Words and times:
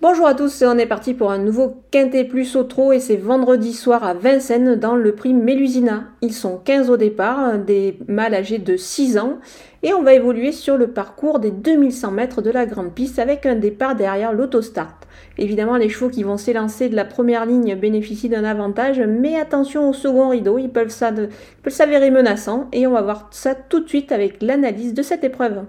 Bonjour 0.00 0.28
à 0.28 0.34
tous, 0.34 0.62
on 0.64 0.78
est 0.78 0.86
parti 0.86 1.12
pour 1.12 1.32
un 1.32 1.38
nouveau 1.38 1.82
Quintet 1.90 2.22
plus 2.22 2.54
au 2.54 2.62
trot 2.62 2.92
et 2.92 3.00
c'est 3.00 3.16
vendredi 3.16 3.72
soir 3.72 4.04
à 4.04 4.14
Vincennes 4.14 4.76
dans 4.76 4.94
le 4.94 5.12
prix 5.12 5.34
Mélusina. 5.34 6.04
Ils 6.22 6.34
sont 6.34 6.56
15 6.56 6.88
au 6.88 6.96
départ, 6.96 7.58
des 7.58 7.98
mâles 8.06 8.36
âgés 8.36 8.58
de 8.58 8.76
6 8.76 9.18
ans 9.18 9.38
et 9.82 9.92
on 9.94 10.04
va 10.04 10.14
évoluer 10.14 10.52
sur 10.52 10.76
le 10.76 10.86
parcours 10.86 11.40
des 11.40 11.50
2100 11.50 12.12
mètres 12.12 12.42
de 12.42 12.50
la 12.52 12.64
grande 12.64 12.94
piste 12.94 13.18
avec 13.18 13.44
un 13.44 13.56
départ 13.56 13.96
derrière 13.96 14.32
l'autostart. 14.32 15.00
Évidemment, 15.36 15.76
les 15.76 15.88
chevaux 15.88 16.10
qui 16.10 16.22
vont 16.22 16.36
s'élancer 16.36 16.88
de 16.88 16.94
la 16.94 17.04
première 17.04 17.44
ligne 17.44 17.74
bénéficient 17.74 18.28
d'un 18.28 18.44
avantage, 18.44 19.00
mais 19.00 19.34
attention 19.34 19.90
au 19.90 19.92
second 19.92 20.28
rideau, 20.28 20.58
ils 20.58 20.70
peuvent 20.70 20.90
s'avérer 20.90 22.10
menaçants 22.12 22.68
et 22.70 22.86
on 22.86 22.92
va 22.92 23.02
voir 23.02 23.26
ça 23.32 23.56
tout 23.56 23.80
de 23.80 23.88
suite 23.88 24.12
avec 24.12 24.42
l'analyse 24.44 24.94
de 24.94 25.02
cette 25.02 25.24
épreuve. 25.24 25.64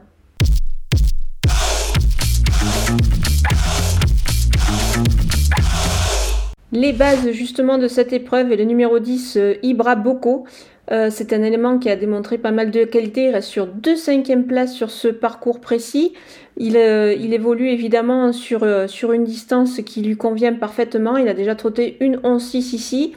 Les 6.80 6.94
bases 6.94 7.32
justement 7.32 7.78
de 7.78 7.90
cette 7.90 8.14
épreuve 8.14 8.54
est 8.54 8.56
le 8.56 8.64
numéro 8.64 9.00
10 9.00 9.36
euh, 9.36 9.56
Ibra 9.64 9.98
Boko. 9.98 10.46
Euh, 10.94 11.10
c'est 11.12 11.34
un 11.34 11.44
élément 11.44 11.78
qui 11.78 11.90
a 11.90 11.98
démontré 11.98 12.38
pas 12.38 12.52
mal 12.52 12.72
de 12.72 12.86
qualité. 12.86 13.26
Il 13.26 13.32
reste 13.32 13.50
sur 13.50 13.68
deux 13.68 13.98
cinquièmes 13.98 14.46
places 14.46 14.74
sur 14.74 14.90
ce 14.90 15.10
parcours 15.10 15.60
précis. 15.60 16.14
Il, 16.56 16.78
euh, 16.78 17.12
évolue 17.12 17.68
évidemment 17.68 18.32
sur, 18.32 18.66
sur 18.88 19.12
une 19.12 19.26
distance 19.26 19.82
qui 19.82 20.02
lui 20.02 20.16
convient 20.16 20.54
parfaitement. 20.54 21.18
Il 21.18 21.28
a 21.28 21.34
déjà 21.34 21.54
trotté 21.54 21.98
une 22.00 22.16
11-6 22.16 22.74
ici. 22.74 23.14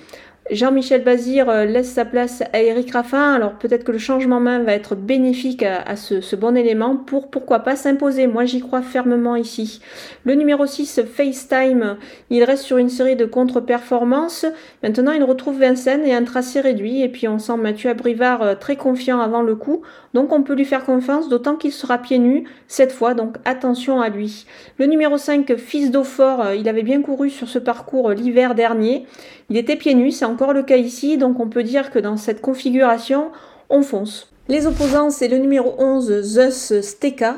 Jean-Michel 0.51 1.05
Bazir 1.05 1.49
euh, 1.49 1.65
laisse 1.65 1.91
sa 1.93 2.05
place 2.05 2.43
à 2.53 2.61
Eric 2.61 2.91
Raffin. 2.91 3.35
Alors 3.35 3.53
peut-être 3.53 3.85
que 3.85 3.93
le 3.93 3.99
changement 3.99 4.41
main 4.41 4.59
va 4.59 4.73
être 4.73 4.97
bénéfique 4.97 5.63
à, 5.63 5.95
ce, 5.95 6.35
bon 6.35 6.57
élément 6.57 6.97
pour 6.97 7.29
pourquoi 7.29 7.61
pas 7.61 7.77
s'imposer. 7.77 8.27
Moi 8.27 8.45
j'y 8.45 8.61
crois 8.61 8.83
fermement 8.83 9.37
ici. 9.37 9.81
Le 10.25 10.35
numéro 10.35 10.67
6, 10.67 11.03
FaceTime, 11.05 11.97
il 12.31 12.43
reste 12.43 12.65
sur 12.65 12.77
une 12.77 12.89
série 12.89 13.15
de 13.15 13.25
contre-performances. 13.25 14.45
Maintenant 14.83 15.13
il 15.13 15.23
retrouve 15.23 15.61
Vincennes 15.61 16.05
et 16.05 16.13
un 16.13 16.25
tracé 16.25 16.61
réduit. 16.61 17.03
Et 17.03 17.09
puis 17.09 17.29
on 17.29 17.39
sent 17.39 17.57
Mathieu 17.57 17.91
Abrivard 17.91 18.43
euh, 18.43 18.55
très 18.57 18.75
confiant 18.75 19.21
avant 19.21 19.43
le 19.43 19.55
coup. 19.55 19.83
Donc 20.13 20.33
on 20.33 20.43
peut 20.43 20.55
lui 20.55 20.65
faire 20.65 20.85
confiance, 20.85 21.29
d'autant 21.29 21.55
qu'il 21.55 21.73
sera 21.73 21.99
pieds 21.99 22.19
nus 22.19 22.45
cette 22.67 22.93
fois. 22.93 23.15
Donc 23.15 23.37
attention 23.45 24.01
à 24.01 24.09
lui. 24.09 24.47
Le 24.79 24.87
numéro 24.87 25.19
5, 25.19 25.55
Fils 25.57 25.93
d'Eau-Fort, 25.93 26.41
euh, 26.41 26.55
il 26.57 26.69
avait 26.69 26.83
bien 26.83 27.01
couru 27.01 27.31
sur 27.31 27.49
ce 27.49 27.61
parcours 27.61 28.11
l'hiver 28.11 28.57
dernier. 28.57 29.07
Il 29.53 29.57
était 29.59 29.77
pieds 29.77 29.95
nus, 29.95 30.13
c'est 30.13 30.25
encore 30.33 30.55
le 30.55 30.63
cas 30.63 30.79
ici, 30.79 31.19
donc 31.19 31.41
on 31.41 31.49
peut 31.49 31.63
dire 31.63 31.91
que 31.91 31.99
dans 31.99 32.17
cette 32.17 32.41
configuration, 32.41 33.31
on 33.69 33.83
fonce. 33.83 34.33
Les 34.49 34.67
opposants, 34.67 35.11
c'est 35.11 35.29
le 35.29 35.37
numéro 35.37 35.75
11, 35.79 36.23
Zeus 36.23 36.81
Steka. 36.81 37.37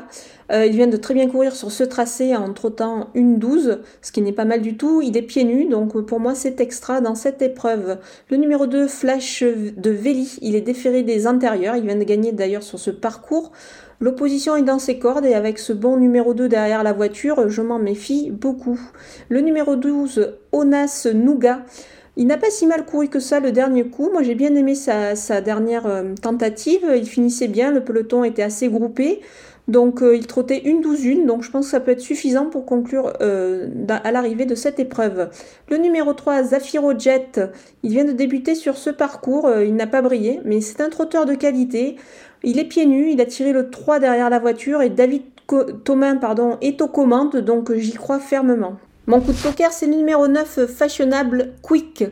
Euh, 0.51 0.65
il 0.65 0.75
vient 0.75 0.87
de 0.87 0.97
très 0.97 1.13
bien 1.13 1.27
courir 1.27 1.55
sur 1.55 1.71
ce 1.71 1.83
tracé 1.83 2.35
en 2.35 2.53
trottant 2.53 3.09
une 3.13 3.37
12, 3.37 3.79
ce 4.01 4.11
qui 4.11 4.21
n'est 4.21 4.31
pas 4.31 4.45
mal 4.45 4.61
du 4.61 4.77
tout. 4.77 5.01
Il 5.01 5.17
est 5.17 5.21
pieds 5.21 5.43
nus, 5.43 5.65
donc 5.65 5.99
pour 6.05 6.19
moi 6.19 6.35
c'est 6.35 6.61
extra 6.61 7.01
dans 7.01 7.15
cette 7.15 7.41
épreuve. 7.41 7.97
Le 8.29 8.37
numéro 8.37 8.65
2, 8.65 8.87
Flash 8.87 9.43
de 9.43 9.89
Véli, 9.89 10.37
il 10.41 10.55
est 10.55 10.61
déféré 10.61 11.03
des 11.03 11.27
antérieurs. 11.27 11.75
Il 11.75 11.83
vient 11.85 11.95
de 11.95 12.03
gagner 12.03 12.31
d'ailleurs 12.31 12.63
sur 12.63 12.79
ce 12.79 12.91
parcours. 12.91 13.51
L'opposition 13.99 14.55
est 14.55 14.63
dans 14.63 14.79
ses 14.79 14.97
cordes 14.99 15.25
et 15.25 15.33
avec 15.33 15.59
ce 15.59 15.73
bon 15.73 15.97
numéro 15.97 16.33
2 16.33 16.47
derrière 16.47 16.83
la 16.83 16.93
voiture, 16.93 17.49
je 17.49 17.61
m'en 17.61 17.79
méfie 17.79 18.31
beaucoup. 18.31 18.79
Le 19.29 19.41
numéro 19.41 19.75
12, 19.75 20.37
Onas 20.51 21.07
Nougat. 21.13 21.59
Il 22.17 22.27
n'a 22.27 22.37
pas 22.37 22.49
si 22.49 22.65
mal 22.65 22.85
couru 22.85 23.09
que 23.09 23.19
ça 23.19 23.41
le 23.41 23.51
dernier 23.51 23.83
coup. 23.83 24.09
Moi, 24.09 24.23
j'ai 24.23 24.35
bien 24.35 24.55
aimé 24.55 24.73
sa, 24.73 25.41
dernière 25.41 25.85
euh, 25.85 26.13
tentative. 26.21 26.85
Il 26.95 27.05
finissait 27.05 27.49
bien, 27.49 27.71
le 27.71 27.83
peloton 27.83 28.23
était 28.23 28.41
assez 28.41 28.69
groupé. 28.69 29.19
Donc, 29.67 30.01
euh, 30.01 30.15
il 30.15 30.25
trottait 30.25 30.61
une 30.63 30.79
douzaine. 30.79 31.25
Donc, 31.25 31.43
je 31.43 31.51
pense 31.51 31.65
que 31.65 31.71
ça 31.71 31.81
peut 31.81 31.91
être 31.91 31.99
suffisant 31.99 32.45
pour 32.45 32.65
conclure 32.65 33.11
euh, 33.19 33.67
à 33.89 34.11
l'arrivée 34.13 34.45
de 34.45 34.55
cette 34.55 34.79
épreuve. 34.79 35.29
Le 35.69 35.75
numéro 35.75 36.13
3, 36.13 36.43
Zafiro 36.43 36.97
Jet, 36.97 37.41
il 37.83 37.91
vient 37.91 38.05
de 38.05 38.13
débuter 38.13 38.55
sur 38.55 38.77
ce 38.77 38.91
parcours. 38.91 39.49
il 39.65 39.75
n'a 39.75 39.87
pas 39.87 40.01
brillé, 40.01 40.39
mais 40.45 40.61
c'est 40.61 40.79
un 40.79 40.89
trotteur 40.89 41.25
de 41.25 41.33
qualité. 41.33 41.97
Il 42.43 42.59
est 42.59 42.65
pieds 42.65 42.85
nus. 42.85 43.11
Il 43.11 43.19
a 43.19 43.25
tiré 43.25 43.51
le 43.51 43.69
3 43.69 43.99
derrière 43.99 44.29
la 44.29 44.39
voiture 44.39 44.81
et 44.81 44.89
David 44.89 45.23
Thomas 45.83 46.15
pardon, 46.15 46.57
est 46.61 46.81
aux 46.81 46.87
commandes. 46.87 47.35
Donc, 47.35 47.73
j'y 47.73 47.93
crois 47.93 48.19
fermement. 48.19 48.77
Mon 49.07 49.21
coup 49.21 49.33
de 49.33 49.37
poker, 49.37 49.71
c'est 49.71 49.85
le 49.85 49.93
numéro 49.93 50.27
9, 50.27 50.65
Fashionable 50.65 51.53
Quick. 51.61 52.05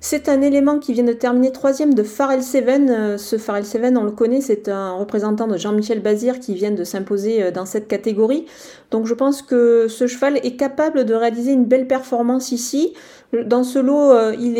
C'est 0.00 0.28
un 0.28 0.42
élément 0.42 0.80
qui 0.80 0.92
vient 0.92 1.04
de 1.04 1.12
terminer 1.12 1.52
troisième 1.52 1.94
de 1.94 2.02
Farrell 2.02 2.42
Seven. 2.42 2.90
Euh, 2.90 3.18
ce 3.18 3.38
Farrell 3.38 3.64
Seven, 3.64 3.96
on 3.96 4.02
le 4.02 4.10
connaît, 4.10 4.40
c'est 4.40 4.68
un 4.68 4.94
représentant 4.94 5.46
de 5.46 5.56
Jean-Michel 5.56 6.02
Bazir 6.02 6.40
qui 6.40 6.54
vient 6.54 6.72
de 6.72 6.82
s'imposer 6.82 7.40
euh, 7.40 7.50
dans 7.52 7.66
cette 7.66 7.86
catégorie. 7.86 8.46
Donc 8.90 9.06
je 9.06 9.14
pense 9.14 9.42
que 9.42 9.86
ce 9.86 10.08
cheval 10.08 10.38
est 10.38 10.56
capable 10.56 11.04
de 11.04 11.14
réaliser 11.14 11.52
une 11.52 11.66
belle 11.66 11.86
performance 11.86 12.50
ici. 12.50 12.94
Dans 13.32 13.62
ce 13.62 13.78
lot, 13.78 14.10
euh, 14.10 14.34
il, 14.36 14.58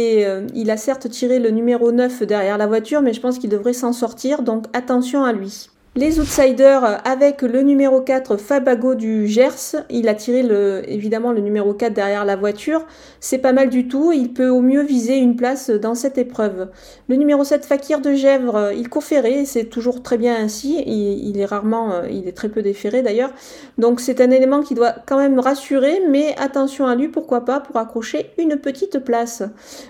il 0.54 0.70
a 0.70 0.76
certes 0.76 1.10
tiré 1.10 1.40
le 1.40 1.50
numéro 1.50 1.90
9 1.90 2.22
derrière 2.22 2.56
la 2.56 2.68
voiture, 2.68 3.02
mais 3.02 3.12
je 3.12 3.20
pense 3.20 3.40
qu'il 3.40 3.50
devrait 3.50 3.72
s'en 3.72 3.92
sortir, 3.92 4.42
donc 4.42 4.66
attention 4.74 5.24
à 5.24 5.32
lui. 5.32 5.70
Les 6.00 6.18
outsiders 6.18 7.06
avec 7.06 7.42
le 7.42 7.60
numéro 7.60 8.00
4 8.00 8.38
Fabago 8.38 8.94
du 8.94 9.26
Gers, 9.26 9.84
il 9.90 10.08
a 10.08 10.14
tiré 10.14 10.42
évidemment 10.88 11.30
le 11.30 11.42
numéro 11.42 11.74
4 11.74 11.92
derrière 11.92 12.24
la 12.24 12.36
voiture, 12.36 12.86
c'est 13.20 13.36
pas 13.36 13.52
mal 13.52 13.68
du 13.68 13.86
tout, 13.86 14.10
il 14.10 14.32
peut 14.32 14.48
au 14.48 14.62
mieux 14.62 14.82
viser 14.82 15.18
une 15.18 15.36
place 15.36 15.68
dans 15.68 15.94
cette 15.94 16.16
épreuve. 16.16 16.70
Le 17.10 17.16
numéro 17.16 17.44
7 17.44 17.66
Fakir 17.66 18.00
de 18.00 18.14
Gèvres, 18.14 18.72
il 18.74 18.88
court 18.88 19.02
c'est 19.02 19.64
toujours 19.68 20.02
très 20.02 20.16
bien 20.16 20.34
ainsi, 20.42 20.82
il, 20.86 21.38
est 21.38 21.44
rarement, 21.44 22.02
il 22.10 22.26
est 22.26 22.32
très 22.32 22.48
peu 22.48 22.62
déféré 22.62 23.02
d'ailleurs, 23.02 23.34
donc 23.76 24.00
c'est 24.00 24.22
un 24.22 24.30
élément 24.30 24.62
qui 24.62 24.72
doit 24.72 24.94
quand 25.04 25.18
même 25.18 25.38
rassurer, 25.38 26.00
mais 26.08 26.34
attention 26.38 26.86
à 26.86 26.94
lui, 26.94 27.08
pourquoi 27.08 27.44
pas, 27.44 27.60
pour 27.60 27.76
accrocher 27.76 28.30
une 28.38 28.56
petite 28.56 29.00
place. 29.00 29.42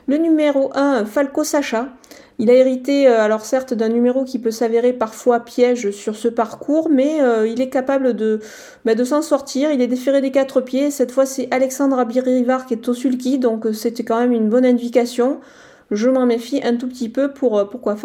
Le 0.09 0.17
numéro 0.17 0.73
1 0.75 1.05
Falco 1.05 1.45
Sacha, 1.45 1.87
il 2.41 2.49
a 2.49 2.55
hérité, 2.55 3.07
euh, 3.07 3.21
alors 3.21 3.45
certes, 3.45 3.75
d'un 3.75 3.91
numéro 3.91 4.25
qui 4.25 4.39
peut 4.39 4.51
s'avérer 4.51 4.95
parfois 4.95 5.41
piège 5.41 5.91
sur 6.01 6.17
ce 6.17 6.29
parcours, 6.29 6.89
mais 6.91 7.21
euh, 7.21 7.47
il 7.47 7.61
est 7.61 7.69
capable 7.69 8.15
de, 8.15 8.41
bah, 8.85 8.93
s'en 9.05 9.23
sortir. 9.23 9.71
Il 9.71 9.81
est 9.81 9.87
déféré 9.87 10.21
des 10.21 10.31
quatre 10.31 10.61
pieds. 10.61 10.91
Cette 10.91 11.13
fois, 11.13 11.27
c'est 11.27 11.49
Alexandre 11.51 11.99
Abirivar 11.99 12.67
qui 12.67 12.75
est 12.75 12.89
au 12.89 12.95
sulky, 12.95 13.39
donc 13.39 13.67
euh, 13.67 13.73
c'était 13.73 14.05
quand 14.05 14.19
même 14.19 14.33
une 14.33 14.49
bonne 14.49 14.65
indication. 14.65 15.41
Je 15.91 16.09
m'en 16.09 16.27
méfie 16.27 16.61
un 16.65 16.77
tout 16.77 16.89
petit 16.89 17.09
peu 17.09 17.33
pour, 17.33 17.69
pourquoi, 17.69 17.97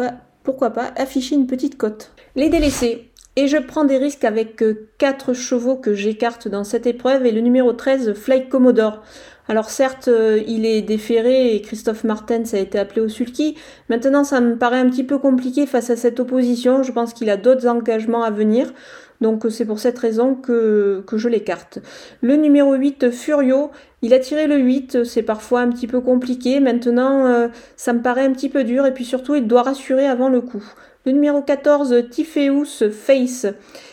pourquoi 0.42 0.70
pas, 0.70 0.92
afficher 0.96 1.34
une 1.36 1.46
petite 1.46 1.76
cote. 1.76 2.12
Les 2.34 2.48
délaissés. 2.48 3.10
Et 3.38 3.48
je 3.48 3.58
prends 3.58 3.84
des 3.84 3.98
risques 3.98 4.24
avec 4.24 4.64
4 4.96 5.34
chevaux 5.34 5.76
que 5.76 5.92
j'écarte 5.92 6.48
dans 6.48 6.64
cette 6.64 6.86
épreuve 6.86 7.26
et 7.26 7.32
le 7.32 7.42
numéro 7.42 7.74
13, 7.74 8.14
Fly 8.14 8.48
Commodore. 8.48 9.02
Alors 9.46 9.68
certes, 9.68 10.08
euh, 10.08 10.42
il 10.46 10.64
est 10.64 10.80
déféré 10.80 11.54
et 11.54 11.60
Christophe 11.60 12.02
Martens 12.02 12.54
a 12.54 12.58
été 12.58 12.78
appelé 12.78 13.02
au 13.02 13.08
sulky. 13.08 13.54
Maintenant, 13.90 14.24
ça 14.24 14.40
me 14.40 14.56
paraît 14.56 14.78
un 14.78 14.88
petit 14.88 15.04
peu 15.04 15.18
compliqué 15.18 15.66
face 15.66 15.90
à 15.90 15.96
cette 15.96 16.18
opposition. 16.18 16.82
Je 16.82 16.90
pense 16.92 17.12
qu'il 17.12 17.28
a 17.28 17.36
d'autres 17.36 17.68
engagements 17.68 18.24
à 18.24 18.30
venir. 18.30 18.72
Donc 19.20 19.44
c'est 19.50 19.66
pour 19.66 19.80
cette 19.80 19.98
raison 19.98 20.34
que, 20.34 21.04
je 21.12 21.28
l'écarte. 21.28 21.78
Le 22.22 22.36
numéro 22.36 22.74
8, 22.74 23.10
Furio, 23.10 23.70
il 24.00 24.14
a 24.14 24.18
tiré 24.18 24.46
le 24.46 24.56
8, 24.56 25.04
c'est 25.04 25.22
parfois 25.22 25.60
un 25.60 25.68
petit 25.68 25.86
peu 25.86 26.00
compliqué. 26.00 26.58
Maintenant, 26.58 27.26
euh, 27.26 27.48
ça 27.76 27.92
me 27.92 28.00
paraît 28.00 28.24
un 28.24 28.32
petit 28.32 28.48
peu 28.48 28.64
dur 28.64 28.86
et 28.86 28.94
puis 28.94 29.04
surtout, 29.04 29.34
il 29.34 29.46
doit 29.46 29.62
rassurer 29.62 30.06
avant 30.06 30.30
le 30.30 30.40
coup. 30.40 30.64
Le 31.06 31.12
numéro 31.12 31.40
14, 31.40 32.08
Tifeus 32.10 32.90
Face. 32.90 33.46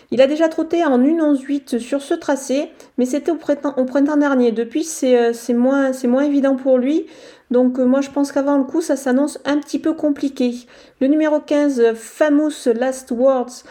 Il 0.10 0.20
a 0.20 0.26
déjà 0.26 0.50
trotté 0.50 0.84
en 0.84 0.98
1-11-8 0.98 1.78
sur 1.78 2.02
ce 2.02 2.16
tracé, 2.16 2.72
mais 2.98 3.06
c'était 3.06 3.30
au 3.30 3.36
printemps, 3.36 4.18
dernier. 4.18 4.52
Depuis, 4.52 4.84
euh, 5.04 5.30
c'est 5.32 5.54
moins, 5.54 5.92
évident 6.24 6.56
pour 6.56 6.80
lui. 6.80 7.06
Donc 7.52 7.78
euh, 7.78 7.86
moi, 7.86 8.02
je 8.02 8.10
pense 8.10 8.32
qu'avant 8.32 8.58
le 8.58 8.64
coup, 8.64 8.82
ça 8.82 8.96
s'annonce 8.96 9.38
un 9.46 9.60
petit 9.60 9.78
peu 9.78 9.94
compliqué. 9.94 10.56
Le 11.02 11.06
numéro 11.06 11.40
15, 11.40 11.94
Famous 11.94 12.74
Last 12.74 13.12
Words, 13.12 13.62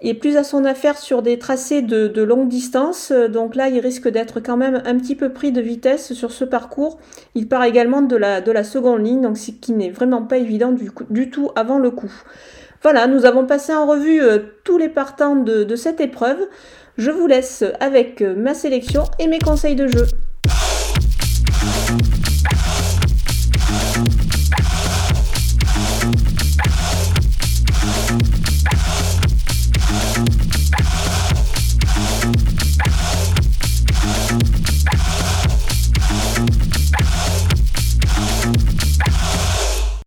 est 0.00 0.14
plus 0.14 0.38
à 0.38 0.44
son 0.44 0.64
affaire 0.64 0.96
sur 0.96 1.20
des 1.20 1.38
tracés 1.38 1.82
de, 1.82 2.22
longue 2.22 2.48
distance. 2.48 3.12
Donc 3.12 3.56
là, 3.56 3.68
il 3.68 3.78
risque 3.80 4.08
d'être 4.08 4.40
quand 4.40 4.56
même 4.56 4.82
un 4.86 4.96
petit 4.96 5.16
peu 5.16 5.34
pris 5.34 5.52
de 5.52 5.60
vitesse 5.60 6.14
sur 6.14 6.32
ce 6.32 6.46
parcours. 6.46 6.98
Il 7.34 7.46
part 7.46 7.64
également 7.64 8.00
de 8.00 8.16
la, 8.16 8.40
de 8.40 8.52
la 8.52 8.64
seconde 8.64 9.04
ligne, 9.04 9.20
donc 9.20 9.36
ce 9.36 9.50
qui 9.50 9.72
n'est 9.72 9.90
vraiment 9.90 10.22
pas 10.22 10.38
évident 10.38 10.74
du 11.10 11.30
tout 11.30 11.50
avant 11.56 11.78
le 11.78 11.90
coup. 11.90 12.12
Voilà, 12.86 13.08
nous 13.08 13.26
avons 13.26 13.46
passé 13.46 13.74
en 13.74 13.84
revue 13.84 14.22
euh, 14.22 14.38
tous 14.62 14.78
les 14.78 14.88
partants 14.88 15.34
de, 15.34 15.74
cette 15.74 16.00
épreuve. 16.00 16.38
Je 16.96 17.10
vous 17.10 17.26
laisse 17.26 17.64
avec 17.80 18.22
euh, 18.22 18.36
ma 18.36 18.54
sélection 18.54 19.02
et 19.18 19.26
mes 19.26 19.40
conseils 19.40 19.74
de 19.74 19.88
jeu. 19.88 20.06